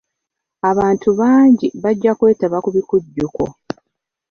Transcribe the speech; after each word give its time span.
Abantu 0.69 1.09
bangi 1.19 1.67
bajja 1.83 2.11
kwetaba 2.19 2.57
ku 2.63 2.69
bikujjuko. 2.75 3.43